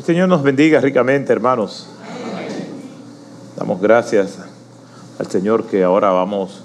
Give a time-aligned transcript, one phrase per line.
[0.00, 1.86] El Señor nos bendiga ricamente, hermanos.
[3.54, 4.38] Damos gracias
[5.18, 6.64] al Señor que ahora vamos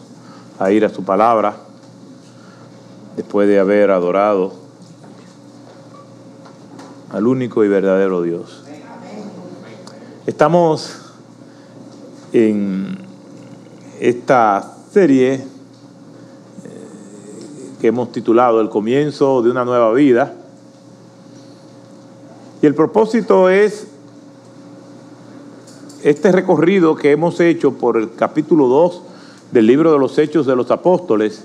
[0.57, 1.57] a ir a su palabra
[3.17, 4.53] después de haber adorado
[7.11, 8.63] al único y verdadero Dios.
[10.25, 11.11] Estamos
[12.31, 12.97] en
[13.99, 15.43] esta serie eh,
[17.81, 20.44] que hemos titulado El comienzo de una nueva vida.
[22.61, 23.87] Y el propósito es
[26.03, 29.01] este recorrido que hemos hecho por el capítulo 2
[29.51, 31.43] del libro de los Hechos de los Apóstoles,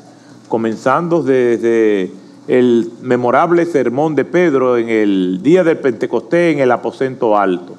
[0.49, 2.13] comenzando desde
[2.47, 7.75] el memorable sermón de Pedro en el día del Pentecostés en el aposento alto.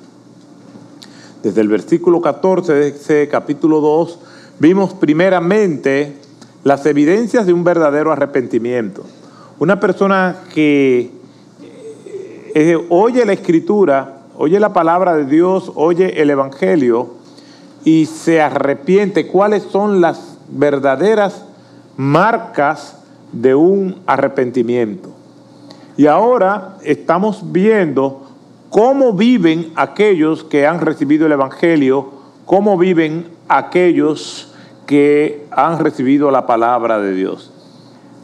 [1.44, 4.20] Desde el versículo 14 de ese capítulo 2
[4.60, 6.16] vimos primeramente
[6.64, 9.04] las evidencias de un verdadero arrepentimiento.
[9.60, 11.21] Una persona que
[12.56, 17.16] eh, oye la escritura, oye la palabra de Dios, oye el Evangelio
[17.84, 19.28] y se arrepiente.
[19.28, 21.46] ¿Cuáles son las verdaderas
[21.98, 22.98] marcas
[23.32, 25.10] de un arrepentimiento?
[25.98, 28.24] Y ahora estamos viendo
[28.70, 32.12] cómo viven aquellos que han recibido el Evangelio,
[32.46, 34.54] cómo viven aquellos
[34.86, 37.52] que han recibido la palabra de Dios.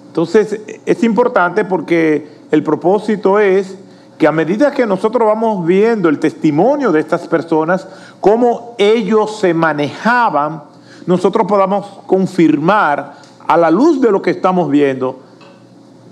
[0.08, 3.78] Entonces, es importante porque el propósito es
[4.18, 7.88] que a medida que nosotros vamos viendo el testimonio de estas personas,
[8.20, 10.64] cómo ellos se manejaban,
[11.06, 13.16] nosotros podamos confirmar
[13.48, 15.20] a la luz de lo que estamos viendo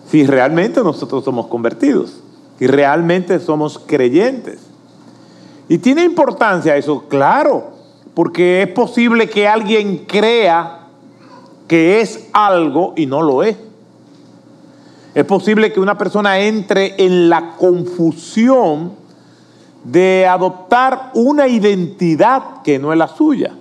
[0.09, 2.21] si realmente nosotros somos convertidos,
[2.59, 4.59] si realmente somos creyentes.
[5.67, 7.71] Y tiene importancia eso, claro,
[8.13, 10.87] porque es posible que alguien crea
[11.67, 13.57] que es algo y no lo es.
[15.15, 18.91] Es posible que una persona entre en la confusión
[19.85, 23.55] de adoptar una identidad que no es la suya.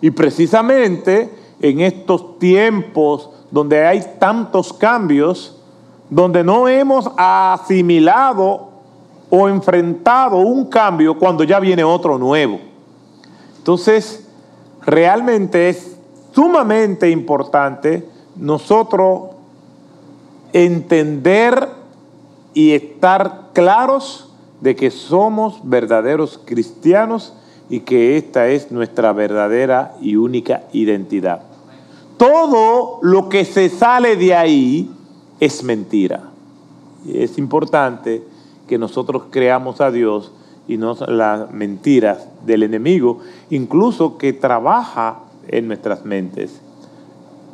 [0.00, 5.56] Y precisamente en estos tiempos donde hay tantos cambios,
[6.08, 8.68] donde no hemos asimilado
[9.30, 12.60] o enfrentado un cambio cuando ya viene otro nuevo.
[13.58, 14.28] Entonces,
[14.82, 15.96] realmente es
[16.32, 19.37] sumamente importante nosotros
[20.52, 21.68] entender
[22.54, 27.34] y estar claros de que somos verdaderos cristianos
[27.70, 31.42] y que esta es nuestra verdadera y única identidad.
[32.16, 34.90] Todo lo que se sale de ahí
[35.38, 36.30] es mentira.
[37.06, 38.24] Es importante
[38.66, 40.32] que nosotros creamos a Dios
[40.66, 43.20] y no las mentiras del enemigo,
[43.50, 46.60] incluso que trabaja en nuestras mentes.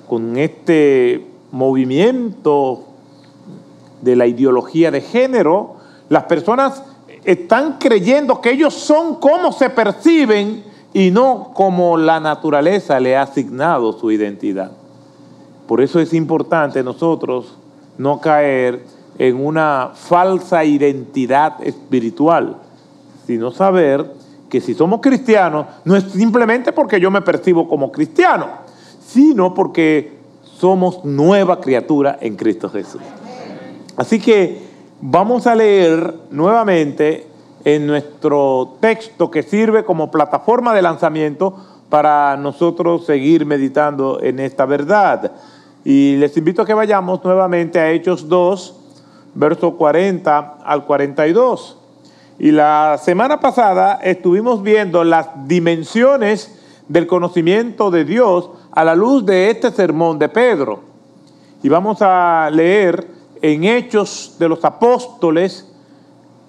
[0.08, 2.84] Con este movimiento
[4.02, 5.76] de la ideología de género,
[6.08, 6.82] las personas
[7.24, 13.22] están creyendo que ellos son como se perciben y no como la naturaleza le ha
[13.22, 14.72] asignado su identidad.
[15.66, 17.56] Por eso es importante nosotros
[17.96, 18.84] no caer
[19.16, 22.58] en una falsa identidad espiritual
[23.26, 24.12] sino saber
[24.48, 28.46] que si somos cristianos, no es simplemente porque yo me percibo como cristiano,
[29.04, 30.18] sino porque
[30.64, 33.02] somos nueva criatura en Cristo Jesús.
[33.98, 34.62] Así que
[34.98, 37.26] vamos a leer nuevamente
[37.66, 41.54] en nuestro texto que sirve como plataforma de lanzamiento
[41.90, 45.32] para nosotros seguir meditando en esta verdad.
[45.84, 48.74] Y les invito a que vayamos nuevamente a Hechos 2,
[49.34, 51.76] verso 40 al 42.
[52.38, 56.58] Y la semana pasada estuvimos viendo las dimensiones
[56.88, 60.80] del conocimiento de Dios a la luz de este sermón de Pedro.
[61.62, 63.06] Y vamos a leer
[63.40, 65.72] en Hechos de los Apóstoles,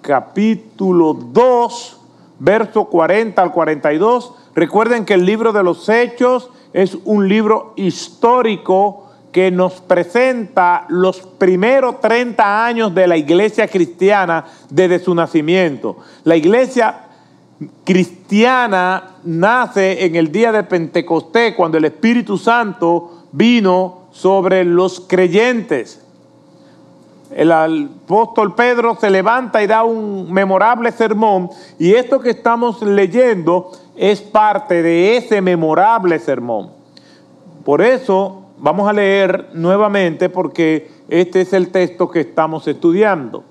[0.00, 2.00] capítulo 2,
[2.40, 4.34] verso 40 al 42.
[4.54, 11.20] Recuerden que el libro de los Hechos es un libro histórico que nos presenta los
[11.20, 15.98] primeros 30 años de la iglesia cristiana desde su nacimiento.
[16.24, 17.05] La iglesia
[17.84, 26.02] cristiana nace en el día de Pentecostés, cuando el Espíritu Santo vino sobre los creyentes.
[27.30, 33.72] El apóstol Pedro se levanta y da un memorable sermón y esto que estamos leyendo
[33.96, 36.70] es parte de ese memorable sermón.
[37.64, 43.42] Por eso vamos a leer nuevamente porque este es el texto que estamos estudiando.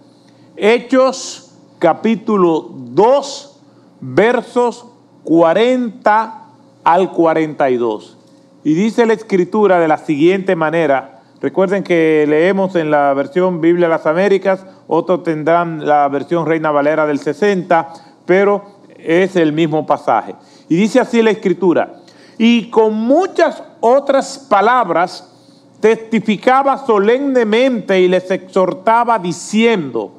[0.55, 3.54] Hechos capítulo 2,
[4.01, 4.85] versos
[5.23, 6.43] 40
[6.83, 8.17] al 42.
[8.63, 11.21] Y dice la escritura de la siguiente manera.
[11.41, 16.71] Recuerden que leemos en la versión Biblia de las Américas otros tendrán la versión Reina
[16.71, 17.93] Valera del 60,
[18.25, 18.63] pero
[18.97, 20.35] es el mismo pasaje.
[20.69, 22.01] Y dice así la escritura,
[22.37, 25.31] y con muchas otras palabras
[25.79, 30.11] testificaba solemnemente y les exhortaba diciendo,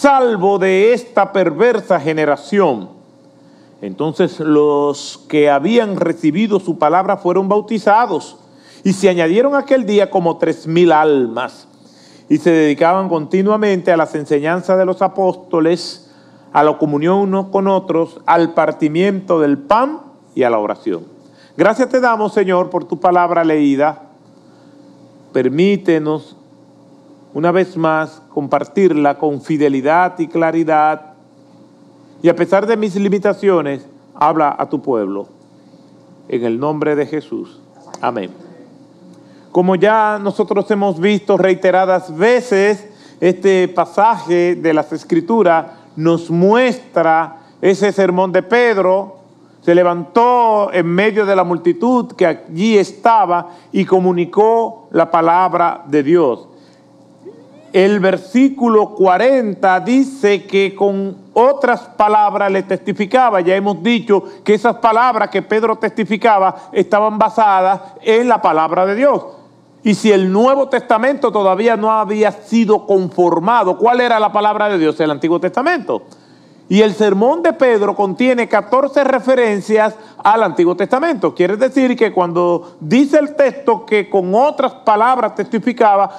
[0.00, 2.88] salvo de esta perversa generación.
[3.82, 8.38] Entonces los que habían recibido su palabra fueron bautizados
[8.82, 11.68] y se añadieron aquel día como tres mil almas
[12.30, 16.10] y se dedicaban continuamente a las enseñanzas de los apóstoles,
[16.54, 20.00] a la comunión unos con otros, al partimiento del pan
[20.34, 21.04] y a la oración.
[21.58, 24.04] Gracias te damos, Señor, por tu palabra leída.
[25.34, 26.36] Permítenos
[27.32, 31.14] una vez más compartirla con fidelidad y claridad.
[32.22, 35.28] Y a pesar de mis limitaciones, habla a tu pueblo.
[36.28, 37.60] En el nombre de Jesús.
[38.00, 38.30] Amén.
[39.52, 42.86] Como ya nosotros hemos visto reiteradas veces,
[43.20, 45.66] este pasaje de las Escrituras
[45.96, 49.16] nos muestra ese sermón de Pedro.
[49.62, 56.02] Se levantó en medio de la multitud que allí estaba y comunicó la palabra de
[56.02, 56.49] Dios.
[57.72, 63.40] El versículo 40 dice que con otras palabras le testificaba.
[63.40, 68.96] Ya hemos dicho que esas palabras que Pedro testificaba estaban basadas en la palabra de
[68.96, 69.24] Dios.
[69.82, 74.78] Y si el Nuevo Testamento todavía no había sido conformado, ¿cuál era la palabra de
[74.78, 74.98] Dios?
[74.98, 76.02] El Antiguo Testamento.
[76.68, 81.34] Y el sermón de Pedro contiene 14 referencias al Antiguo Testamento.
[81.34, 86.10] Quiere decir que cuando dice el texto que con otras palabras testificaba,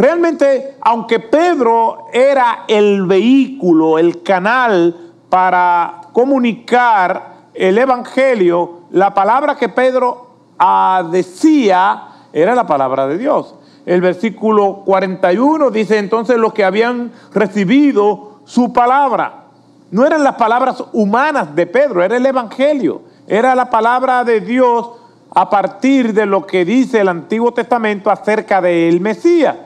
[0.00, 9.68] realmente, aunque Pedro era el vehículo, el canal para comunicar el Evangelio, la palabra que
[9.68, 13.54] Pedro ah, decía era la palabra de Dios.
[13.86, 19.44] El versículo 41 dice entonces los que habían recibido su palabra.
[19.90, 23.02] No eran las palabras humanas de Pedro, era el Evangelio.
[23.26, 24.90] Era la palabra de Dios
[25.34, 29.56] a partir de lo que dice el Antiguo Testamento acerca del Mesías.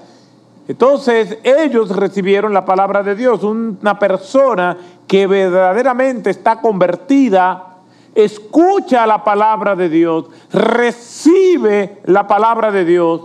[0.66, 3.42] Entonces ellos recibieron la palabra de Dios.
[3.42, 4.76] Una persona
[5.06, 7.74] que verdaderamente está convertida
[8.14, 13.22] escucha la palabra de Dios, recibe la palabra de Dios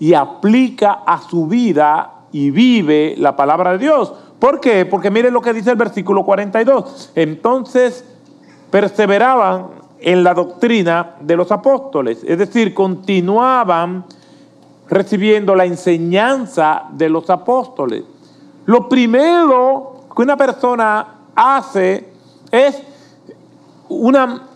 [0.00, 4.12] y aplica a su vida y vive la palabra de Dios.
[4.38, 4.86] ¿Por qué?
[4.86, 7.12] Porque miren lo que dice el versículo 42.
[7.14, 8.04] Entonces
[8.70, 14.04] perseveraban en la doctrina de los apóstoles, es decir, continuaban
[14.92, 18.04] recibiendo la enseñanza de los apóstoles.
[18.66, 22.12] Lo primero que una persona hace
[22.50, 22.82] es
[23.88, 24.48] una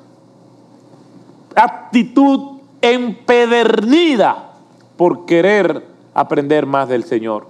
[1.55, 4.53] actitud empedernida
[4.99, 7.47] por querer aprender más del Señor,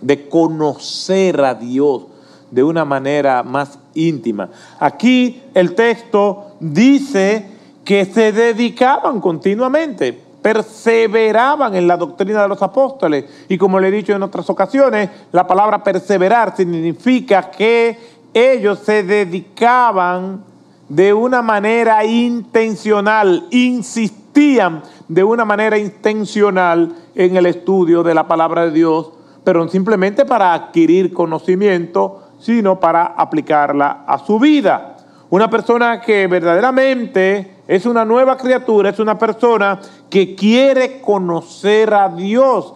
[0.00, 2.06] de conocer a Dios
[2.50, 4.48] de una manera más íntima.
[4.80, 7.48] Aquí el texto dice
[7.84, 13.24] que se dedicaban continuamente, perseveraban en la doctrina de los apóstoles.
[13.48, 17.98] Y como le he dicho en otras ocasiones, la palabra perseverar significa que
[18.32, 20.44] ellos se dedicaban
[20.88, 28.64] de una manera intencional, insistían de una manera intencional en el estudio de la palabra
[28.66, 29.10] de Dios,
[29.44, 34.96] pero no simplemente para adquirir conocimiento, sino para aplicarla a su vida.
[35.30, 42.08] Una persona que verdaderamente es una nueva criatura, es una persona que quiere conocer a
[42.08, 42.72] Dios.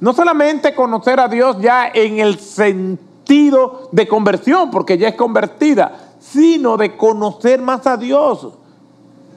[0.00, 6.10] No solamente conocer a Dios ya en el sentido de conversión, porque ya es convertida,
[6.20, 8.48] sino de conocer más a Dios,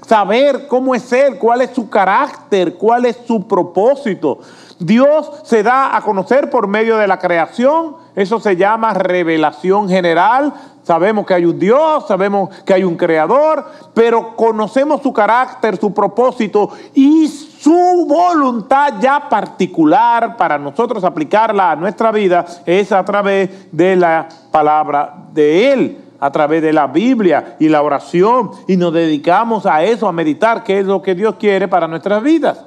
[0.05, 4.39] saber cómo es Él, cuál es su carácter, cuál es su propósito.
[4.77, 10.53] Dios se da a conocer por medio de la creación, eso se llama revelación general.
[10.85, 13.65] Sabemos que hay un Dios, sabemos que hay un creador,
[13.95, 21.75] pero conocemos su carácter, su propósito y su voluntad ya particular para nosotros aplicarla a
[21.75, 27.55] nuestra vida es a través de la palabra de Él a través de la Biblia
[27.59, 31.35] y la oración y nos dedicamos a eso, a meditar qué es lo que Dios
[31.35, 32.63] quiere para nuestras vidas.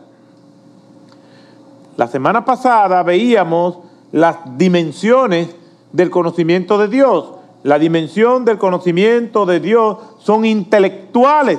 [1.96, 3.78] La semana pasada veíamos
[4.12, 5.54] las dimensiones
[5.92, 7.37] del conocimiento de Dios.
[7.62, 11.58] La dimensión del conocimiento de Dios son intelectuales.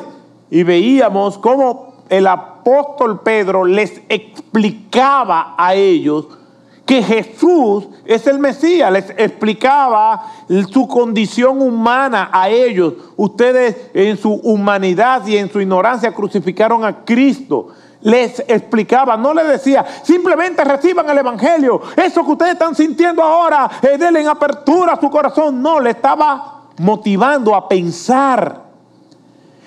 [0.50, 6.28] Y veíamos cómo el apóstol Pedro les explicaba a ellos
[6.90, 8.92] que Jesús es el Mesías.
[8.92, 10.26] Les explicaba
[10.74, 12.96] su condición humana a ellos.
[13.16, 17.68] Ustedes en su humanidad y en su ignorancia crucificaron a Cristo.
[18.02, 21.80] les explicaba, no les decía, simplemente reciban el Evangelio.
[21.96, 25.62] Eso que ustedes están sintiendo ahora, eh, denle en apertura a su corazón.
[25.62, 28.64] No, le estaba motivando a pensar.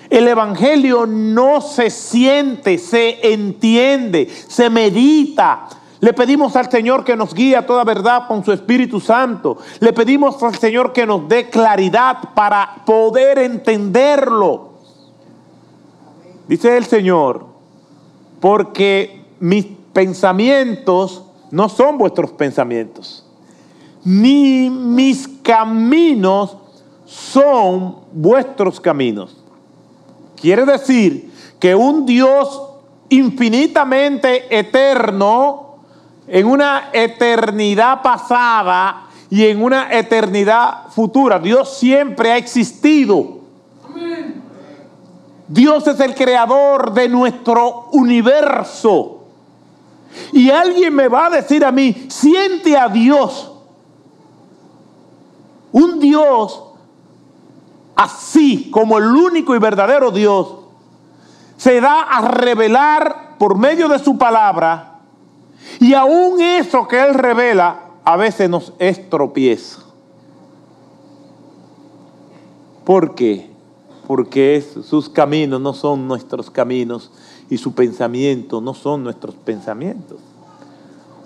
[0.09, 5.69] El Evangelio no se siente, se entiende, se medita.
[6.03, 9.59] Le pedimos al Señor que nos guíe a toda verdad con su Espíritu Santo.
[9.79, 14.73] Le pedimos al Señor que nos dé claridad para poder entenderlo.
[16.45, 17.45] Dice el Señor,
[18.41, 23.25] porque mis pensamientos no son vuestros pensamientos,
[24.03, 26.57] ni mis caminos
[27.05, 29.41] son vuestros caminos.
[30.35, 31.31] Quiere decir
[31.61, 32.61] que un Dios
[33.07, 35.72] infinitamente eterno,
[36.27, 43.39] en una eternidad pasada y en una eternidad futura, Dios siempre ha existido.
[45.47, 49.23] Dios es el creador de nuestro universo.
[50.31, 53.51] Y alguien me va a decir a mí, siente a Dios.
[55.71, 56.63] Un Dios
[57.95, 60.55] así como el único y verdadero Dios
[61.57, 64.92] se da a revelar por medio de su palabra
[65.79, 69.81] y aún eso que Él revela a veces nos estropieza.
[72.85, 73.53] ¿Por qué?
[74.07, 77.11] porque sus caminos no son nuestros caminos
[77.49, 80.17] y su pensamiento no son nuestros pensamientos.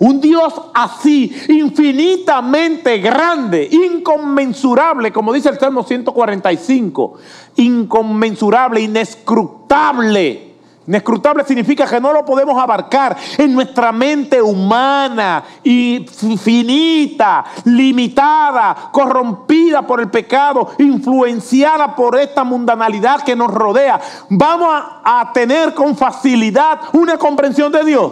[0.00, 7.14] Un Dios así, infinitamente grande, inconmensurable, como dice el Salmo 145,
[7.56, 10.47] inconmensurable, inescrutable
[10.88, 20.00] Inescrutable significa que no lo podemos abarcar en nuestra mente humana, finita, limitada, corrompida por
[20.00, 24.00] el pecado, influenciada por esta mundanalidad que nos rodea.
[24.30, 28.10] Vamos a, a tener con facilidad una comprensión de Dios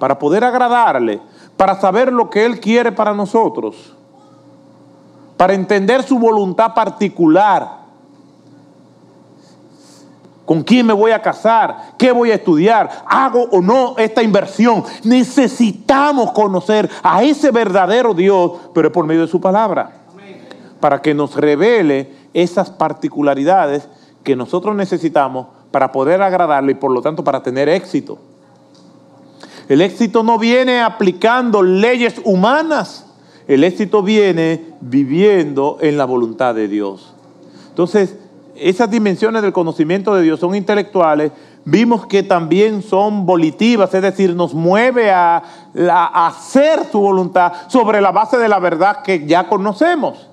[0.00, 1.20] para poder agradarle,
[1.56, 3.94] para saber lo que Él quiere para nosotros,
[5.36, 7.83] para entender su voluntad particular
[10.44, 11.94] ¿Con quién me voy a casar?
[11.96, 12.90] ¿Qué voy a estudiar?
[13.06, 14.84] ¿Hago o no esta inversión?
[15.02, 20.02] Necesitamos conocer a ese verdadero Dios, pero por medio de su palabra.
[20.80, 23.88] Para que nos revele esas particularidades
[24.22, 28.18] que nosotros necesitamos para poder agradarle y por lo tanto para tener éxito.
[29.68, 33.06] El éxito no viene aplicando leyes humanas.
[33.48, 37.14] El éxito viene viviendo en la voluntad de Dios.
[37.70, 38.16] Entonces,
[38.56, 41.32] esas dimensiones del conocimiento de Dios son intelectuales,
[41.64, 45.42] vimos que también son volitivas, es decir, nos mueve a,
[46.26, 50.28] hacer su voluntad sobre la base de la verdad que ya conocemos.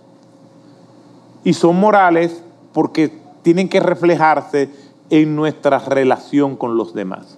[1.43, 3.11] Y son morales porque
[3.41, 4.69] tienen que reflejarse
[5.09, 7.37] en nuestra relación con los demás.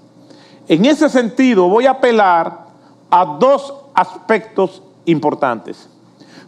[0.67, 2.65] En ese sentido, voy a apelar
[3.09, 5.89] a dos aspectos importantes.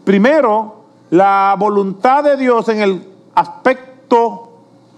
[0.03, 3.94] Primero, la voluntad de Dios en el aspecto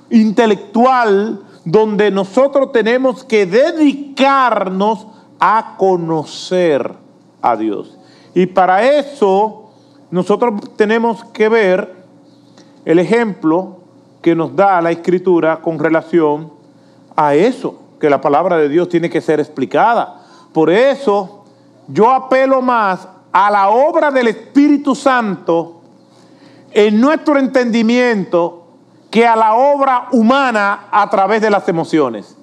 [0.09, 5.07] intelectual donde nosotros tenemos que dedicarnos
[5.39, 6.93] a conocer
[7.41, 7.97] a Dios.
[8.33, 9.69] Y para eso
[10.09, 11.95] nosotros tenemos que ver
[12.85, 13.77] el ejemplo
[14.21, 16.51] que nos da la escritura con relación
[17.15, 20.21] a eso, que la palabra de Dios tiene que ser explicada.
[20.53, 21.43] Por eso
[21.87, 25.81] yo apelo más a la obra del Espíritu Santo
[26.71, 28.56] en nuestro entendimiento
[29.09, 32.35] que a la obra humana a través de las emociones.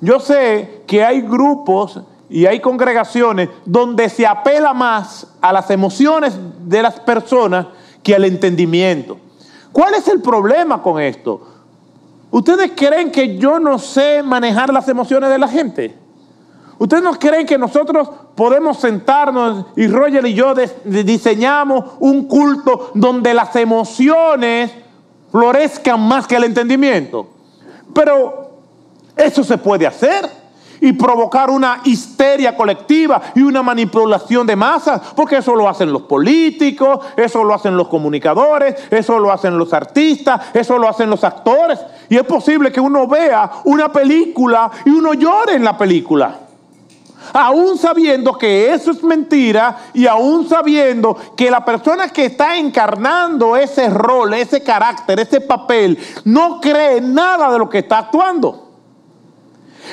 [0.00, 2.00] Yo sé que hay grupos
[2.30, 7.66] y hay congregaciones donde se apela más a las emociones de las personas
[8.02, 9.18] que al entendimiento.
[9.72, 11.40] ¿Cuál es el problema con esto?
[12.30, 15.96] ¿Ustedes creen que yo no sé manejar las emociones de la gente?
[16.78, 23.34] ¿Ustedes no creen que nosotros podemos sentarnos y Roger y yo diseñamos un culto donde
[23.34, 24.70] las emociones
[25.30, 27.28] florezcan más que el entendimiento.
[27.94, 28.50] Pero
[29.16, 30.28] eso se puede hacer
[30.80, 36.02] y provocar una histeria colectiva y una manipulación de masas, porque eso lo hacen los
[36.02, 41.24] políticos, eso lo hacen los comunicadores, eso lo hacen los artistas, eso lo hacen los
[41.24, 41.80] actores.
[42.08, 46.47] Y es posible que uno vea una película y uno llore en la película
[47.32, 53.56] aún sabiendo que eso es mentira y aún sabiendo que la persona que está encarnando
[53.56, 58.68] ese rol, ese carácter, ese papel, no cree nada de lo que está actuando.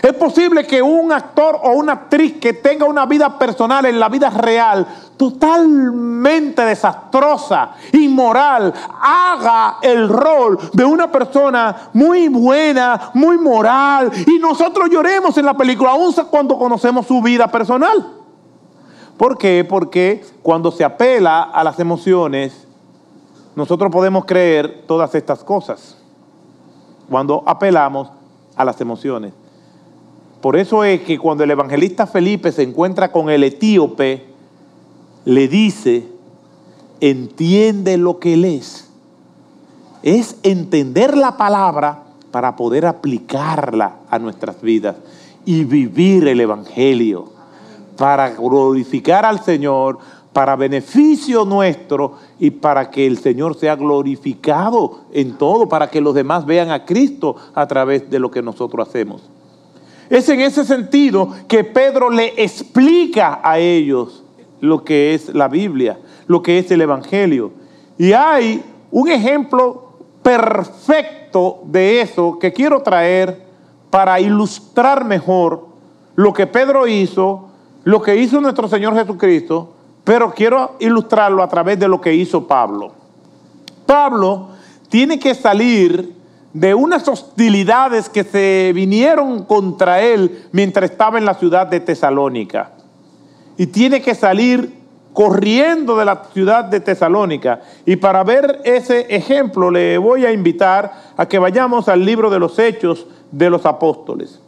[0.01, 4.09] Es posible que un actor o una actriz que tenga una vida personal en la
[4.09, 4.85] vida real
[5.17, 14.89] totalmente desastrosa, inmoral, haga el rol de una persona muy buena, muy moral, y nosotros
[14.89, 18.13] lloremos en la película, aún cuando conocemos su vida personal.
[19.17, 19.65] ¿Por qué?
[19.67, 22.67] Porque cuando se apela a las emociones,
[23.55, 25.97] nosotros podemos creer todas estas cosas.
[27.09, 28.09] Cuando apelamos
[28.55, 29.33] a las emociones.
[30.41, 34.34] Por eso es que cuando el evangelista Felipe se encuentra con el etíope,
[35.25, 36.07] le dice,
[37.01, 38.89] entiende lo que él es.
[40.03, 44.95] Es entender la palabra para poder aplicarla a nuestras vidas
[45.45, 47.29] y vivir el Evangelio,
[47.97, 49.99] para glorificar al Señor,
[50.33, 56.13] para beneficio nuestro y para que el Señor sea glorificado en todo, para que los
[56.13, 59.21] demás vean a Cristo a través de lo que nosotros hacemos.
[60.09, 64.24] Es en ese sentido que Pedro le explica a ellos
[64.61, 67.51] lo que es la Biblia, lo que es el Evangelio.
[67.97, 73.45] Y hay un ejemplo perfecto de eso que quiero traer
[73.89, 75.67] para ilustrar mejor
[76.15, 77.49] lo que Pedro hizo,
[77.83, 82.47] lo que hizo nuestro Señor Jesucristo, pero quiero ilustrarlo a través de lo que hizo
[82.47, 82.93] Pablo.
[83.85, 84.49] Pablo
[84.89, 86.15] tiene que salir
[86.53, 92.74] de unas hostilidades que se vinieron contra él mientras estaba en la ciudad de Tesalónica
[93.57, 94.73] y tiene que salir
[95.13, 97.61] corriendo de la ciudad de Tesalónica.
[97.85, 102.39] Y para ver ese ejemplo le voy a invitar a que vayamos al libro de
[102.39, 104.39] los Hechos de los Apóstoles.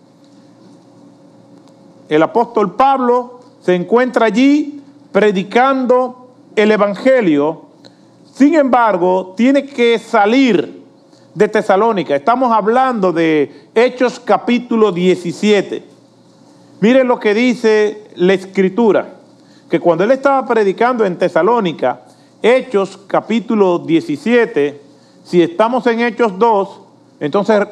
[2.10, 7.64] El apóstol Pablo se encuentra allí predicando el Evangelio.
[8.34, 10.84] Sin embargo, tiene que salir
[11.34, 12.16] de Tesalónica.
[12.16, 15.97] Estamos hablando de Hechos capítulo 17.
[16.80, 19.16] Miren lo que dice la escritura,
[19.68, 22.02] que cuando él estaba predicando en Tesalónica,
[22.42, 24.80] Hechos capítulo 17,
[25.24, 26.82] si estamos en Hechos 2,
[27.20, 27.68] entonces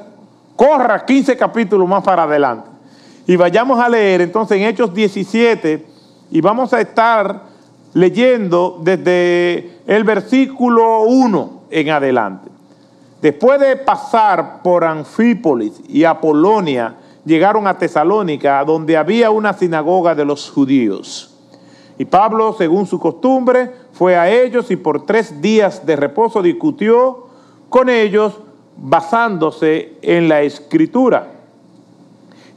[0.55, 2.67] corra 15 capítulos más para adelante.
[3.27, 5.85] Y vayamos a leer entonces en Hechos 17
[6.31, 7.43] y vamos a estar
[7.93, 12.49] leyendo desde el versículo 1 en adelante.
[13.21, 20.25] Después de pasar por Anfípolis y Apolonia, llegaron a Tesalónica, donde había una sinagoga de
[20.25, 21.35] los judíos.
[21.97, 27.27] Y Pablo, según su costumbre, fue a ellos y por tres días de reposo discutió
[27.69, 28.33] con ellos
[28.77, 31.31] basándose en la escritura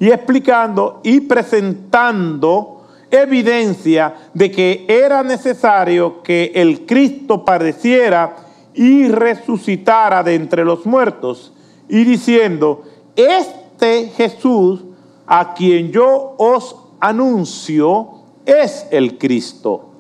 [0.00, 8.37] y explicando y presentando evidencia de que era necesario que el Cristo padeciera
[8.74, 11.52] y resucitara de entre los muertos
[11.88, 12.83] y diciendo,
[13.16, 14.81] este este Jesús
[15.25, 18.09] a quien yo os anuncio
[18.45, 19.91] es el Cristo.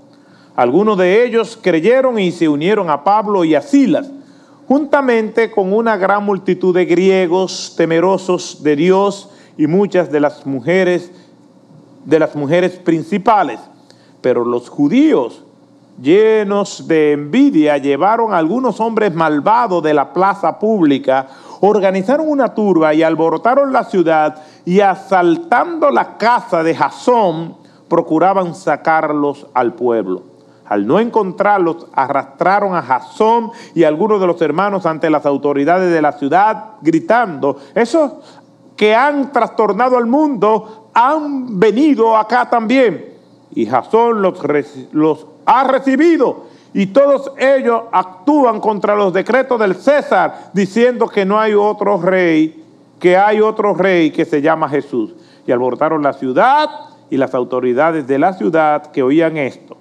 [0.56, 4.10] Algunos de ellos creyeron y se unieron a Pablo y a Silas,
[4.66, 11.12] juntamente con una gran multitud de griegos temerosos de Dios y muchas de las mujeres
[12.04, 13.60] de las mujeres principales.
[14.20, 15.44] Pero los judíos,
[16.02, 21.28] llenos de envidia, llevaron a algunos hombres malvados de la plaza pública,
[21.60, 27.56] organizaron una turba y alborotaron la ciudad y asaltando la casa de Jasón,
[27.88, 30.22] procuraban sacarlos al pueblo.
[30.66, 36.02] Al no encontrarlos, arrastraron a Jasón y algunos de los hermanos ante las autoridades de
[36.02, 38.12] la ciudad, gritando, esos
[38.76, 43.14] que han trastornado al mundo han venido acá también.
[43.50, 44.38] Y Jasón los,
[44.92, 51.38] los ha recibido y todos ellos actúan contra los decretos del César, diciendo que no
[51.38, 52.64] hay otro rey,
[53.00, 55.14] que hay otro rey que se llama Jesús.
[55.46, 56.68] Y alborotaron la ciudad
[57.10, 59.76] y las autoridades de la ciudad que oían esto.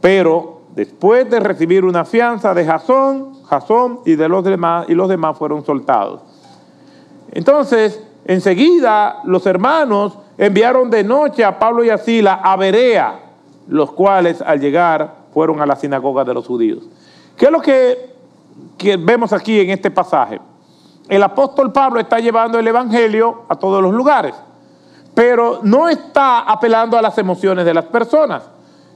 [0.00, 5.08] Pero después de recibir una fianza de Jasón, Jasón y de los demás, y los
[5.08, 6.22] demás fueron soltados.
[7.30, 13.20] Entonces, enseguida los hermanos enviaron de noche a Pablo y a Sila a Berea,
[13.68, 16.84] los cuales al llegar fueron a la sinagoga de los judíos.
[17.36, 18.14] ¿Qué es lo que,
[19.00, 20.40] vemos aquí en este pasaje?
[21.08, 24.34] El apóstol Pablo está llevando el Evangelio a todos los lugares,
[25.12, 28.44] pero no está apelando a las emociones de las personas.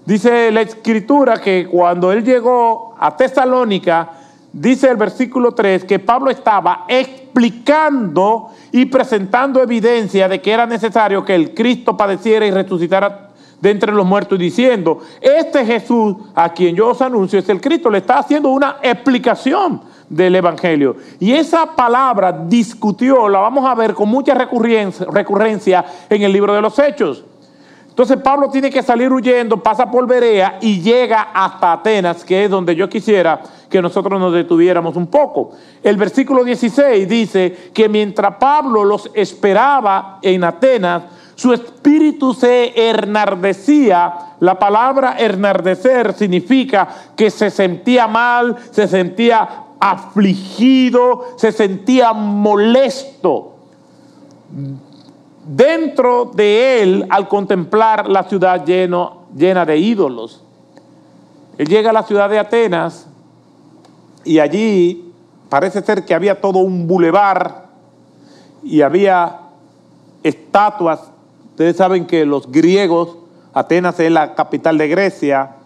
[0.06, 4.12] Dice la escritura que cuando él llegó a Tesalónica,
[4.52, 11.24] dice el versículo 3 que Pablo estaba explicando y presentando evidencia de que era necesario
[11.24, 13.27] que el Cristo padeciera y resucitara
[13.60, 17.90] de entre los muertos diciendo, este Jesús a quien yo os anuncio es el Cristo.
[17.90, 20.96] Le está haciendo una explicación del Evangelio.
[21.18, 26.54] Y esa palabra discutió, la vamos a ver con mucha recurrencia, recurrencia en el libro
[26.54, 27.24] de los Hechos.
[27.88, 32.50] Entonces Pablo tiene que salir huyendo, pasa por Berea y llega hasta Atenas, que es
[32.50, 35.50] donde yo quisiera que nosotros nos detuviéramos un poco.
[35.82, 41.02] El versículo 16 dice que mientras Pablo los esperaba en Atenas,
[41.38, 44.34] su espíritu se enardecía.
[44.40, 49.48] La palabra enardecer significa que se sentía mal, se sentía
[49.78, 53.54] afligido, se sentía molesto
[55.46, 60.42] dentro de él al contemplar la ciudad llena de ídolos.
[61.56, 63.06] Él llega a la ciudad de Atenas
[64.24, 65.12] y allí
[65.48, 67.68] parece ser que había todo un bulevar
[68.64, 69.38] y había
[70.24, 71.12] estatuas.
[71.58, 73.16] Ustedes saben que los griegos,
[73.52, 75.56] Atenas es la capital de Grecia,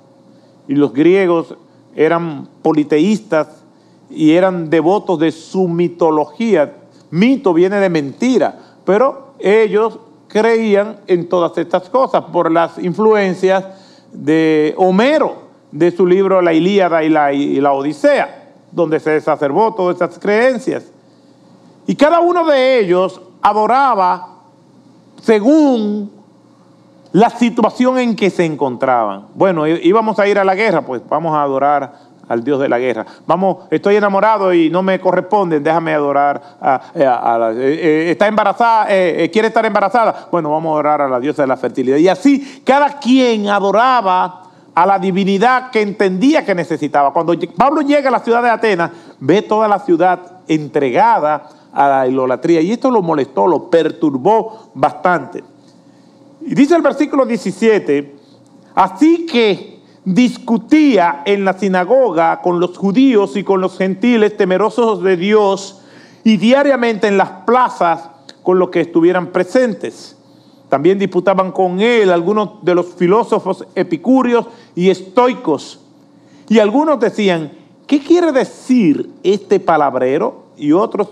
[0.66, 1.54] y los griegos
[1.94, 3.62] eran politeístas
[4.08, 6.76] y eran devotos de su mitología.
[7.10, 13.62] Mito viene de mentira, pero ellos creían en todas estas cosas por las influencias
[14.14, 19.96] de Homero, de su libro La Ilíada y la, la Odisea, donde se exacerbó todas
[19.96, 20.90] esas creencias.
[21.86, 24.31] Y cada uno de ellos adoraba
[25.22, 26.10] según
[27.12, 29.26] la situación en que se encontraban.
[29.34, 32.78] Bueno, íbamos a ir a la guerra, pues vamos a adorar al Dios de la
[32.78, 33.04] guerra.
[33.26, 36.80] Vamos, estoy enamorado y no me corresponde, déjame adorar a,
[37.38, 37.52] la...
[37.52, 41.42] Eh, eh, está embarazada, eh, quiere estar embarazada, bueno, vamos a adorar a la diosa
[41.42, 41.98] de la fertilidad.
[41.98, 47.12] Y así cada quien adoraba a la divinidad que entendía que necesitaba.
[47.12, 52.08] Cuando Pablo llega a la ciudad de Atenas, ve toda la ciudad entregada a la
[52.08, 55.42] idolatría y esto lo molestó, lo perturbó bastante.
[56.40, 58.14] Y dice el versículo 17,
[58.74, 65.16] así que discutía en la sinagoga con los judíos y con los gentiles temerosos de
[65.16, 65.80] Dios
[66.24, 68.08] y diariamente en las plazas
[68.42, 70.16] con los que estuvieran presentes.
[70.68, 75.80] También disputaban con él algunos de los filósofos epicúreos y estoicos.
[76.48, 77.52] Y algunos decían,
[77.86, 80.46] ¿qué quiere decir este palabrero?
[80.56, 81.08] Y otros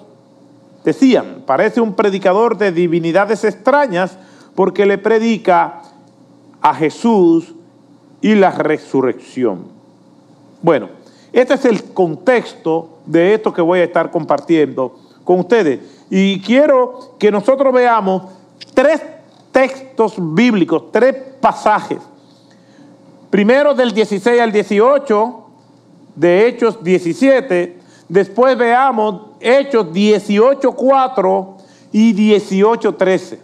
[0.85, 4.17] decían, parece un predicador de divinidades extrañas
[4.55, 5.83] porque le predica
[6.61, 7.55] a Jesús
[8.21, 9.65] y la resurrección.
[10.63, 10.89] Bueno,
[11.33, 15.81] este es el contexto de esto que voy a estar compartiendo con ustedes.
[16.11, 18.25] Y quiero que nosotros veamos
[18.75, 19.01] tres
[19.53, 21.99] textos bíblicos, tres pasajes.
[23.31, 25.47] Primero del 16 al 18,
[26.17, 27.80] de Hechos 17.
[28.11, 31.47] Después veamos Hechos 18.4
[31.93, 33.39] y 18.13.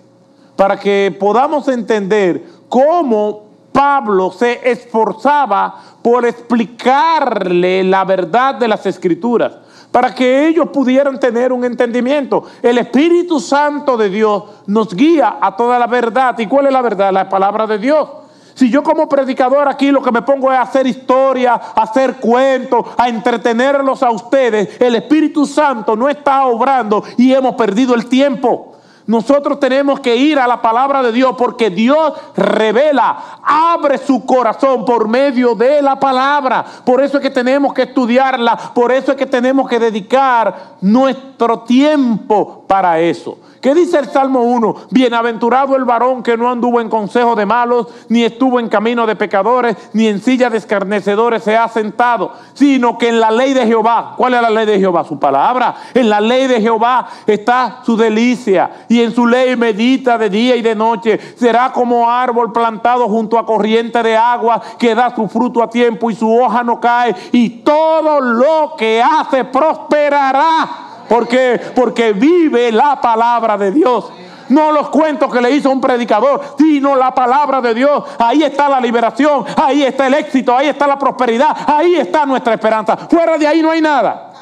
[0.56, 9.52] Para que podamos entender cómo Pablo se esforzaba por explicarle la verdad de las escrituras,
[9.92, 12.42] para que ellos pudieran tener un entendimiento.
[12.60, 16.36] El Espíritu Santo de Dios nos guía a toda la verdad.
[16.40, 17.12] ¿Y cuál es la verdad?
[17.12, 18.08] La palabra de Dios.
[18.56, 23.06] Si yo como predicador aquí lo que me pongo es hacer historia, hacer cuentos, a
[23.06, 28.72] entretenerlos a ustedes, el Espíritu Santo no está obrando y hemos perdido el tiempo.
[29.06, 34.86] Nosotros tenemos que ir a la palabra de Dios porque Dios revela, abre su corazón
[34.86, 36.64] por medio de la palabra.
[36.84, 41.60] Por eso es que tenemos que estudiarla, por eso es que tenemos que dedicar nuestro
[41.60, 43.38] tiempo para eso.
[43.66, 44.76] ¿Qué dice el Salmo 1?
[44.90, 49.16] Bienaventurado el varón que no anduvo en consejo de malos, ni estuvo en camino de
[49.16, 53.66] pecadores, ni en silla de escarnecedores se ha sentado, sino que en la ley de
[53.66, 55.02] Jehová, ¿cuál es la ley de Jehová?
[55.02, 55.74] Su palabra.
[55.94, 60.54] En la ley de Jehová está su delicia, y en su ley medita de día
[60.54, 61.18] y de noche.
[61.36, 66.08] Será como árbol plantado junto a corriente de agua, que da su fruto a tiempo
[66.08, 70.85] y su hoja no cae, y todo lo que hace prosperará.
[71.08, 71.60] ¿Por qué?
[71.74, 74.10] Porque vive la palabra de Dios.
[74.48, 78.04] No los cuentos que le hizo un predicador, sino la palabra de Dios.
[78.18, 82.54] Ahí está la liberación, ahí está el éxito, ahí está la prosperidad, ahí está nuestra
[82.54, 82.96] esperanza.
[82.96, 84.32] Fuera de ahí no hay nada.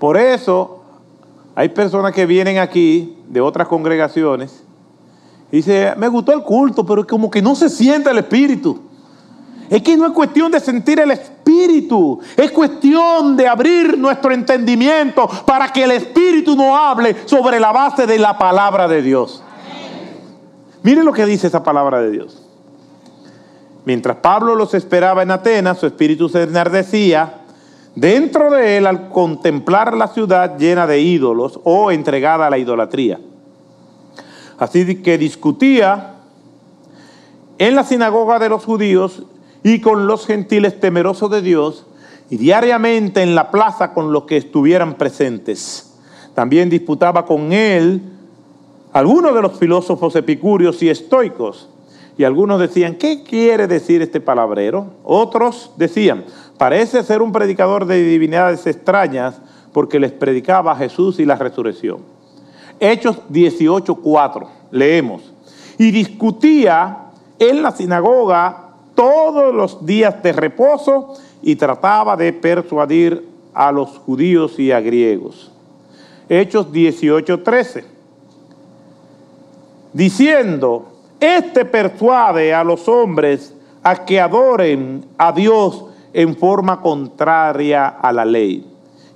[0.00, 0.82] Por eso
[1.54, 4.64] hay personas que vienen aquí de otras congregaciones
[5.52, 8.82] y dicen, me gustó el culto, pero como que no se siente el espíritu.
[9.70, 11.33] Es que no es cuestión de sentir el Espíritu,
[12.36, 18.06] es cuestión de abrir nuestro entendimiento para que el Espíritu nos hable sobre la base
[18.06, 19.42] de la palabra de Dios.
[20.82, 22.42] Miren lo que dice esa palabra de Dios.
[23.84, 27.42] Mientras Pablo los esperaba en Atenas, su espíritu se enardecía
[27.94, 33.20] dentro de él al contemplar la ciudad llena de ídolos o entregada a la idolatría.
[34.58, 36.14] Así que discutía
[37.58, 39.22] en la sinagoga de los judíos
[39.64, 41.86] y con los gentiles temerosos de Dios,
[42.30, 45.94] y diariamente en la plaza con los que estuvieran presentes.
[46.34, 48.02] También disputaba con él
[48.92, 51.68] algunos de los filósofos epicúreos y estoicos,
[52.16, 54.86] Y algunos decían, ¿qué quiere decir este palabrero?
[55.02, 56.24] Otros decían,
[56.56, 59.40] parece ser un predicador de divinidades extrañas
[59.72, 61.98] porque les predicaba Jesús y la resurrección.
[62.78, 65.22] Hechos 18:4, leemos.
[65.76, 67.06] Y discutía
[67.40, 68.63] en la sinagoga
[68.94, 75.52] todos los días de reposo y trataba de persuadir a los judíos y a griegos.
[76.28, 77.84] Hechos 18:13.
[79.92, 80.88] Diciendo,
[81.20, 88.24] este persuade a los hombres a que adoren a Dios en forma contraria a la
[88.24, 88.66] ley.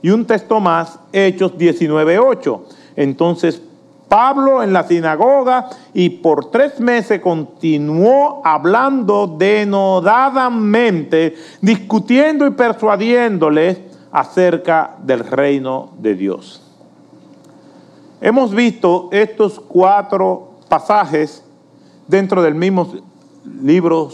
[0.02, 2.60] Y un texto más, Hechos 19.8.
[2.96, 3.60] Entonces
[4.08, 14.96] Pablo en la sinagoga y por tres meses continuó hablando denodadamente, discutiendo y persuadiéndoles acerca
[15.02, 16.62] del reino de Dios.
[18.20, 21.44] Hemos visto estos cuatro pasajes
[22.06, 22.90] dentro del mismo
[23.62, 24.08] libro,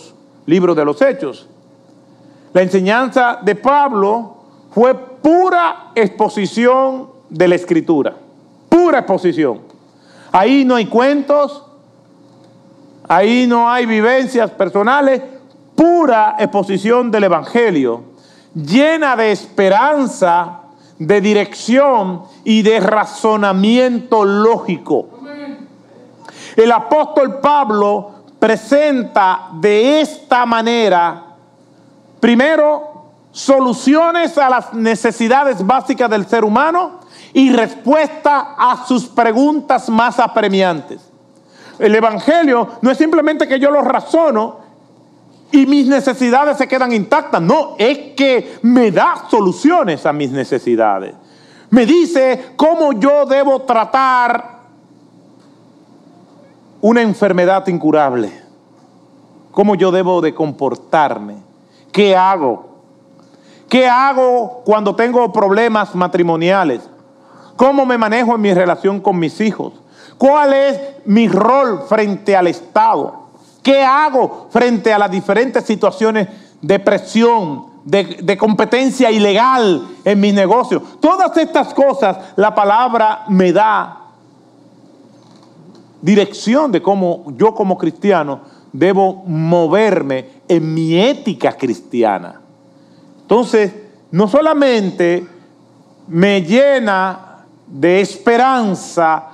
[0.46, 1.48] libro de los Hechos.
[2.52, 4.36] La enseñanza de Pablo
[4.70, 8.14] fue pura exposición de la Escritura,
[8.68, 9.73] pura exposición.
[10.36, 11.62] Ahí no hay cuentos,
[13.06, 15.22] ahí no hay vivencias personales,
[15.76, 18.02] pura exposición del Evangelio,
[18.52, 20.62] llena de esperanza,
[20.98, 25.06] de dirección y de razonamiento lógico.
[26.56, 31.26] El apóstol Pablo presenta de esta manera,
[32.18, 37.03] primero, soluciones a las necesidades básicas del ser humano
[37.34, 41.00] y respuesta a sus preguntas más apremiantes.
[41.78, 44.58] El Evangelio no es simplemente que yo lo razono
[45.50, 51.14] y mis necesidades se quedan intactas, no, es que me da soluciones a mis necesidades.
[51.70, 54.60] Me dice cómo yo debo tratar
[56.80, 58.30] una enfermedad incurable,
[59.50, 61.36] ¿cómo yo debo de comportarme?
[61.90, 62.74] ¿Qué hago?
[63.68, 66.93] ¿Qué hago cuando tengo problemas matrimoniales?
[67.56, 69.74] ¿Cómo me manejo en mi relación con mis hijos?
[70.18, 73.24] ¿Cuál es mi rol frente al Estado?
[73.62, 76.28] ¿Qué hago frente a las diferentes situaciones
[76.60, 80.82] de presión, de, competencia ilegal en mis negocios?
[81.00, 84.00] Todas estas cosas la palabra me da
[86.02, 88.40] dirección de cómo yo como cristiano
[88.72, 92.40] debo moverme en mi ética cristiana.
[93.22, 93.72] Entonces,
[94.10, 95.26] no solamente
[96.08, 97.33] me llena
[97.66, 99.30] de esperanza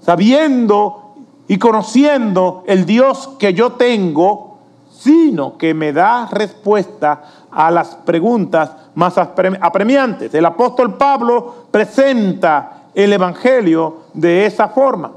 [0.00, 1.14] sabiendo
[1.48, 4.58] y conociendo el Dios que yo tengo,
[4.90, 10.34] sino que me da respuesta a las preguntas más apremiantes.
[10.34, 15.10] El apóstol Pablo presenta el Evangelio de esa forma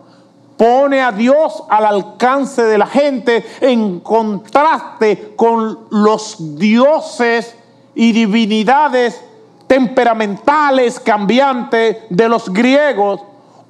[0.59, 7.55] pone a Dios al alcance de la gente en contraste con los dioses
[7.95, 9.23] y divinidades
[9.69, 13.21] temperamentales, cambiantes de los griegos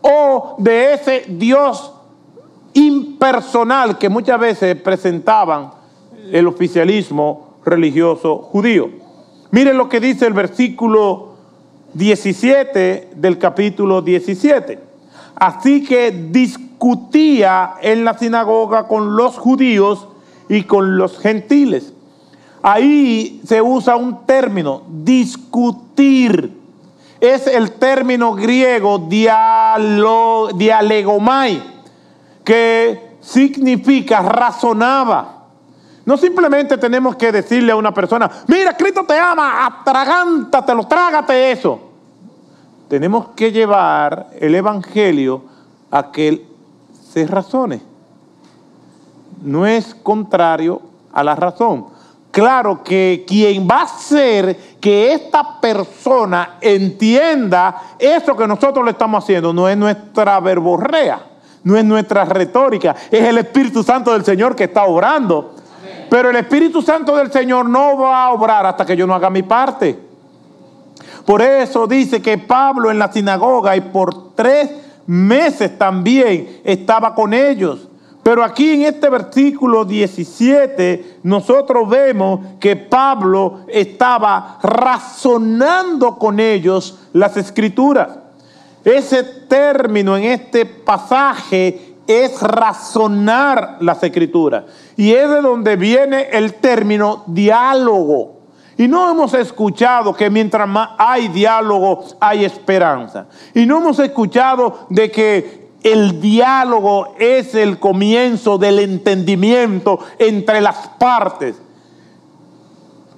[0.02, 1.92] o de ese Dios
[2.72, 5.72] impersonal que muchas veces presentaban
[6.32, 8.90] el oficialismo religioso judío.
[9.52, 11.34] Miren lo que dice el versículo
[11.94, 14.80] 17 del capítulo 17.
[15.36, 20.08] Así que discutía en la sinagoga con los judíos
[20.48, 21.92] y con los gentiles.
[22.62, 26.58] Ahí se usa un término, discutir.
[27.20, 30.50] Es el término griego dialo,
[32.44, 35.36] que significa razonaba.
[36.06, 41.90] No simplemente tenemos que decirle a una persona, mira, Cristo te ama, atragántatelo, trágate eso
[42.90, 45.44] tenemos que llevar el Evangelio
[45.92, 46.46] a que
[46.92, 47.82] se razone.
[49.44, 50.82] No es contrario
[51.14, 51.86] a la razón.
[52.32, 59.24] Claro que quien va a hacer que esta persona entienda eso que nosotros le estamos
[59.24, 61.20] haciendo no es nuestra verborrea,
[61.64, 65.56] no es nuestra retórica, es el Espíritu Santo del Señor que está obrando.
[66.10, 69.30] Pero el Espíritu Santo del Señor no va a obrar hasta que yo no haga
[69.30, 70.00] mi parte.
[71.26, 74.72] Por eso dice que Pablo en la sinagoga y por tres
[75.08, 77.89] meses también estaba con ellos.
[78.30, 87.38] Pero aquí en este versículo 17 nosotros vemos que Pablo estaba razonando con ellos las
[87.38, 88.10] escrituras.
[88.86, 94.66] Ese término en este pasaje es razonar las escrituras.
[94.96, 98.42] Y es de donde viene el término diálogo.
[98.78, 103.26] Y no hemos escuchado que mientras más hay diálogo, hay esperanza.
[103.56, 110.90] Y no hemos escuchado de que el diálogo es el comienzo del entendimiento entre las
[111.00, 111.56] partes.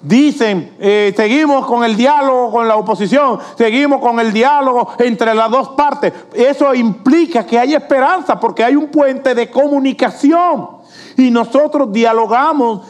[0.03, 5.51] Dicen, eh, seguimos con el diálogo con la oposición, seguimos con el diálogo entre las
[5.51, 6.11] dos partes.
[6.33, 10.69] Eso implica que hay esperanza porque hay un puente de comunicación.
[11.17, 12.81] Y nosotros dialogamos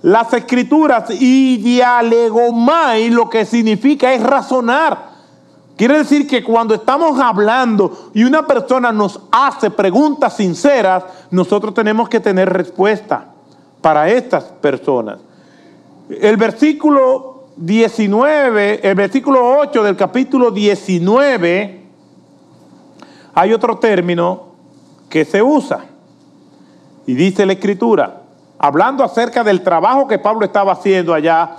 [0.00, 5.13] las escrituras y dialegomai lo que significa es razonar.
[5.76, 12.08] Quiere decir que cuando estamos hablando y una persona nos hace preguntas sinceras, nosotros tenemos
[12.08, 13.32] que tener respuesta
[13.80, 15.18] para estas personas.
[16.08, 21.84] El versículo 19, el versículo 8 del capítulo 19,
[23.34, 24.44] hay otro término
[25.08, 25.86] que se usa.
[27.06, 28.22] Y dice la escritura,
[28.58, 31.56] hablando acerca del trabajo que Pablo estaba haciendo allá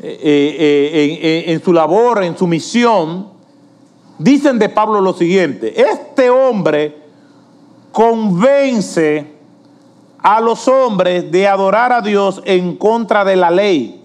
[0.00, 3.28] eh, eh, eh, en su labor, en su misión,
[4.18, 6.98] dicen de Pablo lo siguiente, este hombre
[7.92, 9.34] convence
[10.18, 14.02] a los hombres de adorar a Dios en contra de la ley.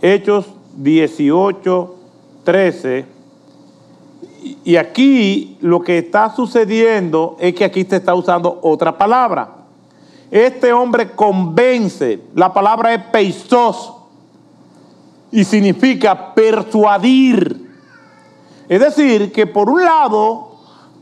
[0.00, 1.94] Hechos 18,
[2.44, 3.06] 13.
[4.64, 9.56] Y aquí lo que está sucediendo es que aquí se está usando otra palabra.
[10.30, 13.92] Este hombre convence, la palabra es peisos,
[15.32, 17.70] y significa persuadir.
[18.68, 20.52] Es decir, que por un lado,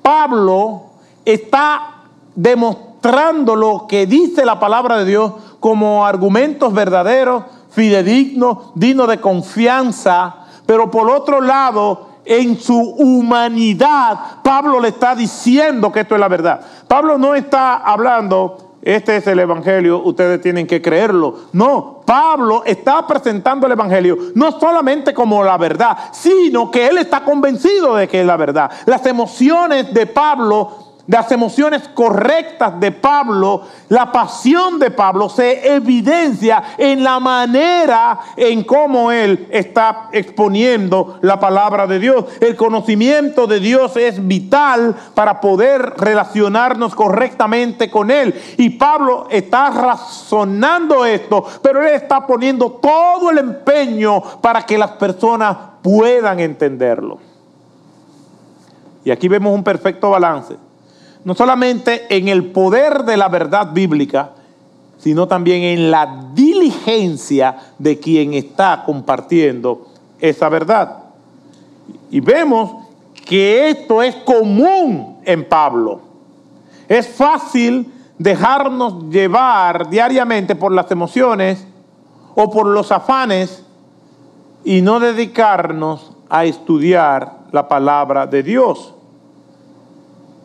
[0.00, 0.84] Pablo
[1.24, 9.20] está demostrando lo que dice la palabra de Dios como argumentos verdaderos, fidedignos, dignos de
[9.20, 16.20] confianza, pero por otro lado, en su humanidad, Pablo le está diciendo que esto es
[16.20, 16.60] la verdad.
[16.86, 21.36] Pablo no está hablando este es el Evangelio, ustedes tienen que creerlo.
[21.52, 27.24] No, Pablo está presentando el Evangelio no solamente como la verdad, sino que él está
[27.24, 28.70] convencido de que es la verdad.
[28.86, 36.62] Las emociones de Pablo las emociones correctas de Pablo, la pasión de Pablo se evidencia
[36.78, 42.24] en la manera en cómo él está exponiendo la palabra de Dios.
[42.40, 48.34] El conocimiento de Dios es vital para poder relacionarnos correctamente con él.
[48.56, 54.92] Y Pablo está razonando esto, pero él está poniendo todo el empeño para que las
[54.92, 57.18] personas puedan entenderlo.
[59.04, 60.69] Y aquí vemos un perfecto balance
[61.24, 64.32] no solamente en el poder de la verdad bíblica,
[64.98, 69.86] sino también en la diligencia de quien está compartiendo
[70.18, 71.04] esa verdad.
[72.10, 72.86] Y vemos
[73.24, 76.00] que esto es común en Pablo.
[76.88, 81.66] Es fácil dejarnos llevar diariamente por las emociones
[82.34, 83.64] o por los afanes
[84.64, 88.94] y no dedicarnos a estudiar la palabra de Dios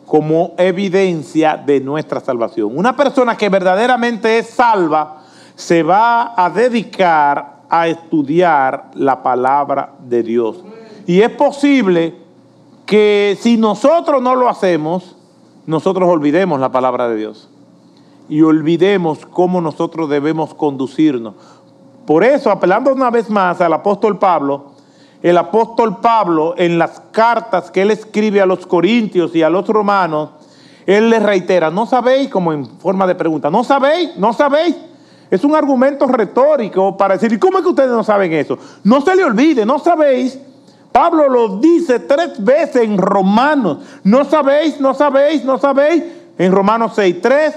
[0.06, 2.76] como evidencia de nuestra salvación.
[2.76, 5.22] Una persona que verdaderamente es salva
[5.56, 10.62] se va a dedicar a estudiar la palabra de Dios.
[11.06, 12.14] Y es posible
[12.86, 15.16] que si nosotros no lo hacemos,
[15.66, 17.50] nosotros olvidemos la palabra de Dios
[18.28, 21.34] y olvidemos cómo nosotros debemos conducirnos.
[22.06, 24.75] Por eso, apelando una vez más al apóstol Pablo,
[25.26, 29.66] el apóstol Pablo en las cartas que él escribe a los corintios y a los
[29.66, 30.30] romanos,
[30.86, 34.76] él les reitera, no sabéis, como en forma de pregunta, no sabéis, no sabéis.
[35.28, 38.56] Es un argumento retórico para decir, ¿y cómo es que ustedes no saben eso?
[38.84, 40.38] No se le olvide, no sabéis.
[40.92, 43.78] Pablo lo dice tres veces en Romanos.
[44.04, 46.04] No sabéis, no sabéis, no sabéis.
[46.38, 47.52] En Romanos 6.3,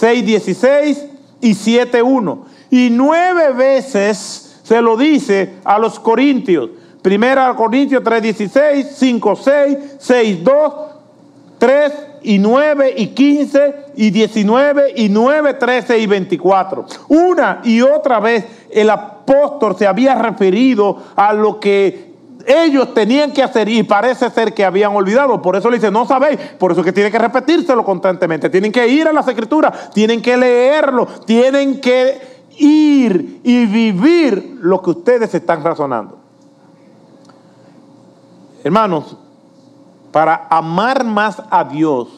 [0.00, 1.08] 6.16
[1.42, 2.38] y 7.1.
[2.70, 6.70] Y nueve veces se lo dice a los corintios.
[7.04, 10.74] Primera Corintios 3:16, 5:6, 6:2,
[11.58, 16.86] 3 y 9 y 15 y 19 y 9, 13 y 24.
[17.08, 22.14] Una y otra vez el apóstol se había referido a lo que
[22.46, 25.42] ellos tenían que hacer y parece ser que habían olvidado.
[25.42, 26.38] Por eso le dice, no sabéis.
[26.58, 28.48] Por eso que tiene que repetírselo constantemente.
[28.48, 32.18] Tienen que ir a las escrituras, tienen que leerlo, tienen que
[32.56, 36.23] ir y vivir lo que ustedes están razonando.
[38.64, 39.14] Hermanos,
[40.10, 42.08] para amar más a Dios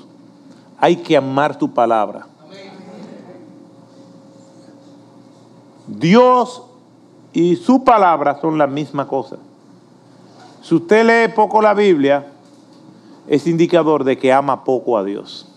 [0.78, 2.28] hay que amar tu palabra.
[5.88, 6.62] Dios
[7.32, 9.38] y su palabra son la misma cosa.
[10.62, 12.32] Si usted lee poco la Biblia,
[13.26, 15.48] es indicador de que ama poco a Dios.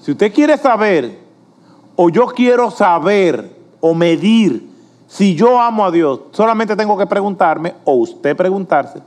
[0.00, 1.18] Si usted quiere saber,
[1.96, 4.73] o yo quiero saber, o medir
[5.06, 9.00] si yo amo a Dios, solamente tengo que preguntarme, o usted preguntarse,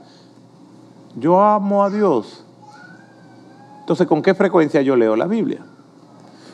[1.16, 2.44] yo amo a Dios.
[3.80, 5.64] Entonces, ¿con qué frecuencia yo leo la Biblia?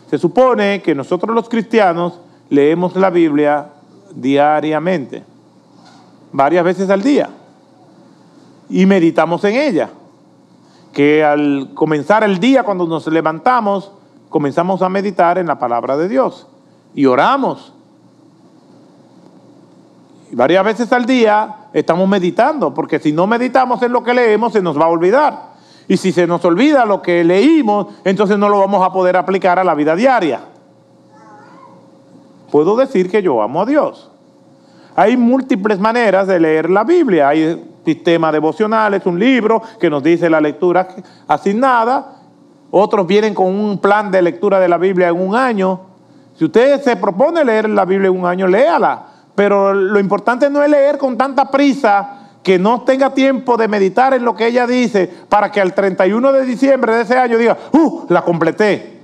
[0.09, 3.71] Se supone que nosotros los cristianos leemos la Biblia
[4.15, 5.25] diariamente,
[6.33, 7.29] varias veces al día,
[8.69, 9.91] y meditamos en ella.
[10.93, 13.91] Que al comenzar el día, cuando nos levantamos,
[14.29, 16.47] comenzamos a meditar en la palabra de Dios
[16.95, 17.74] y oramos.
[20.35, 24.61] Varias veces al día estamos meditando, porque si no meditamos en lo que leemos, se
[24.61, 25.55] nos va a olvidar.
[25.87, 29.61] Y si se nos olvida lo que leímos, entonces no lo vamos a poder aplicar
[29.61, 30.41] a la vida diaria.
[32.51, 34.11] Puedo decir que yo amo a Dios.
[34.97, 37.29] Hay múltiples maneras de leer la Biblia.
[37.29, 40.89] Hay sistema devocional, es un libro que nos dice la lectura
[41.29, 42.17] asignada.
[42.73, 45.81] Otros vienen con un plan de lectura de la Biblia en un año.
[46.35, 49.14] Si usted se propone leer la Biblia en un año, léala.
[49.35, 54.13] Pero lo importante no es leer con tanta prisa que no tenga tiempo de meditar
[54.15, 57.57] en lo que ella dice para que al 31 de diciembre de ese año diga,
[57.73, 58.05] ¡uh!
[58.11, 59.01] La completé.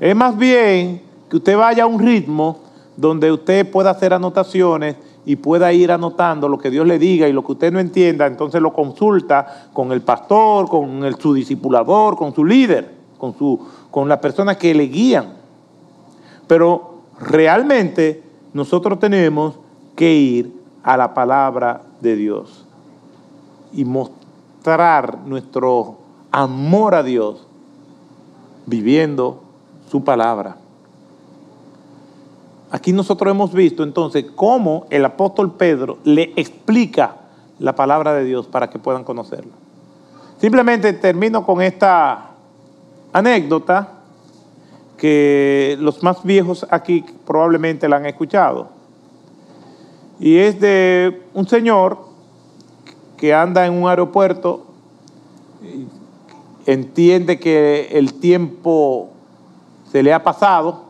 [0.00, 2.60] Es más bien que usted vaya a un ritmo
[2.96, 7.34] donde usted pueda hacer anotaciones y pueda ir anotando lo que Dios le diga y
[7.34, 12.34] lo que usted no entienda, entonces lo consulta con el pastor, con su discipulador, con
[12.34, 13.60] su líder, con, su,
[13.90, 15.34] con las personas que le guían.
[16.46, 18.22] Pero realmente
[18.52, 19.54] nosotros tenemos
[19.96, 22.64] que ir a la palabra de Dios
[23.72, 25.98] y mostrar nuestro
[26.30, 27.46] amor a Dios
[28.66, 29.42] viviendo
[29.90, 30.56] su palabra.
[32.70, 37.16] Aquí nosotros hemos visto entonces cómo el apóstol Pedro le explica
[37.58, 39.52] la palabra de Dios para que puedan conocerla.
[40.38, 42.30] Simplemente termino con esta
[43.12, 43.97] anécdota
[44.98, 48.78] que los más viejos aquí probablemente la han escuchado
[50.20, 51.98] y es de un señor
[53.16, 54.66] que anda en un aeropuerto,
[56.66, 59.10] entiende que el tiempo
[59.90, 60.82] se le ha pasado,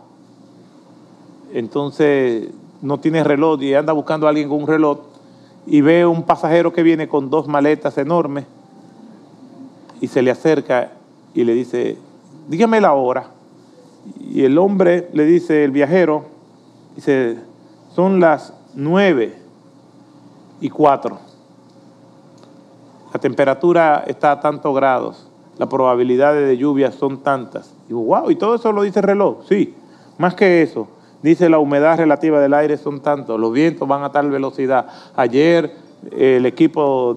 [1.52, 2.48] entonces
[2.80, 4.98] no tiene reloj y anda buscando a alguien con un reloj
[5.66, 8.46] y ve un pasajero que viene con dos maletas enormes
[10.00, 10.92] y se le acerca
[11.34, 11.98] y le dice,
[12.48, 13.37] dígame la hora.
[14.20, 16.24] Y el hombre le dice, el viajero,
[16.94, 17.38] dice,
[17.94, 19.34] son las 9
[20.60, 21.18] y 4.
[23.12, 25.28] La temperatura está a tantos grados,
[25.58, 27.74] las probabilidades de lluvia son tantas.
[27.86, 29.38] Y digo, wow, ¿y todo eso lo dice el reloj?
[29.48, 29.74] Sí,
[30.18, 30.88] más que eso.
[31.22, 34.86] Dice la humedad relativa del aire son tantos, los vientos van a tal velocidad.
[35.16, 35.74] Ayer
[36.12, 37.16] el equipo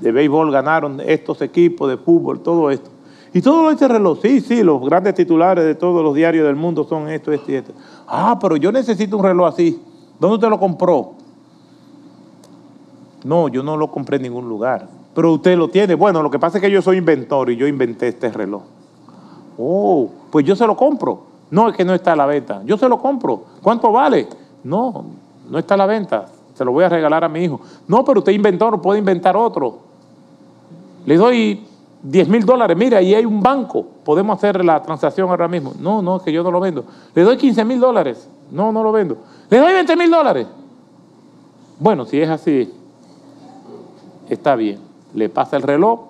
[0.00, 2.93] de béisbol ganaron estos equipos de fútbol, todo esto.
[3.34, 4.20] Y todo el reloj.
[4.22, 7.56] Sí, sí, los grandes titulares de todos los diarios del mundo son esto, esto y
[7.56, 7.72] esto.
[8.06, 9.82] Ah, pero yo necesito un reloj así.
[10.20, 11.14] ¿Dónde usted lo compró?
[13.24, 14.88] No, yo no lo compré en ningún lugar.
[15.16, 15.96] Pero usted lo tiene.
[15.96, 18.62] Bueno, lo que pasa es que yo soy inventor y yo inventé este reloj.
[19.58, 21.22] Oh, pues yo se lo compro.
[21.50, 22.62] No, es que no está a la venta.
[22.64, 23.42] Yo se lo compro.
[23.60, 24.28] ¿Cuánto vale?
[24.62, 25.06] No,
[25.50, 26.26] no está a la venta.
[26.54, 27.60] Se lo voy a regalar a mi hijo.
[27.88, 29.78] No, pero usted inventor puede inventar otro.
[31.04, 31.66] Le doy
[32.04, 32.76] 10 mil dólares.
[32.76, 33.84] Mira, ahí hay un banco.
[34.04, 35.72] Podemos hacer la transacción ahora mismo.
[35.80, 36.84] No, no, es que yo no lo vendo.
[37.14, 38.28] Le doy 15 mil dólares.
[38.50, 39.16] No, no lo vendo.
[39.48, 40.46] Le doy 20 mil dólares.
[41.78, 42.72] Bueno, si es así,
[44.28, 44.80] está bien.
[45.14, 46.00] Le pasa el reloj,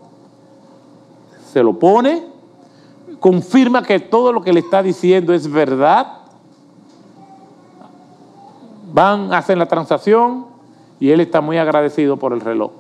[1.53, 2.25] se lo pone,
[3.21, 6.19] confirma que todo lo que le está diciendo es verdad.
[8.93, 10.47] Van, hacen la transacción
[10.99, 12.73] y él está muy agradecido por el reloj.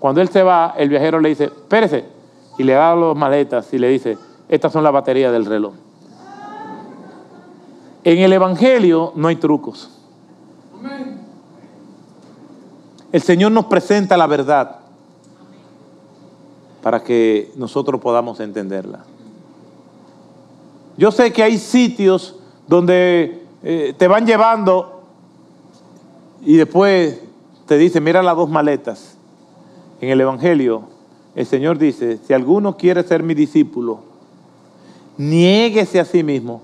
[0.00, 2.21] Cuando él se va, el viajero le dice, espérese,
[2.58, 5.74] y le da las maletas y le dice, estas son las baterías del reloj.
[8.04, 9.90] En el Evangelio no hay trucos.
[13.12, 14.80] El Señor nos presenta la verdad
[16.82, 19.04] para que nosotros podamos entenderla.
[20.96, 22.36] Yo sé que hay sitios
[22.66, 25.02] donde eh, te van llevando
[26.44, 27.20] y después
[27.66, 29.16] te dicen, mira las dos maletas.
[30.00, 30.91] En el Evangelio,
[31.34, 34.00] el Señor dice, si alguno quiere ser mi discípulo,
[35.16, 36.62] niéguese a sí mismo,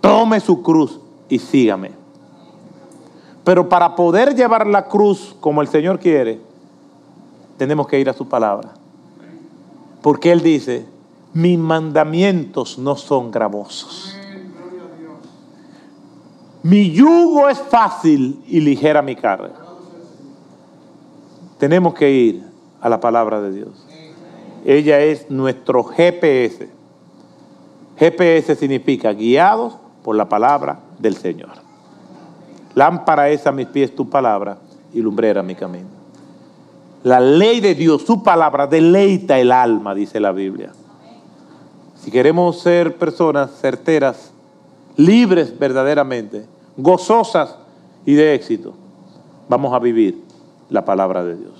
[0.00, 0.98] tome su cruz
[1.28, 1.92] y sígame.
[3.44, 6.40] Pero para poder llevar la cruz como el Señor quiere,
[7.58, 8.70] tenemos que ir a su palabra.
[10.02, 10.86] Porque Él dice,
[11.34, 14.16] mis mandamientos no son gravosos.
[16.62, 19.52] Mi yugo es fácil y ligera mi carga.
[21.58, 22.44] Tenemos que ir
[22.80, 23.89] a la palabra de Dios.
[24.64, 26.68] Ella es nuestro GPS.
[27.98, 31.50] GPS significa guiados por la palabra del Señor.
[32.74, 34.58] Lámpara es a mis pies tu palabra
[34.92, 35.88] y lumbrera mi camino.
[37.02, 40.72] La ley de Dios, su palabra, deleita el alma, dice la Biblia.
[41.96, 44.32] Si queremos ser personas certeras,
[44.96, 46.46] libres verdaderamente,
[46.76, 47.56] gozosas
[48.04, 48.74] y de éxito,
[49.48, 50.22] vamos a vivir
[50.68, 51.59] la palabra de Dios.